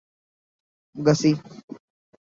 گسی 1.05 1.31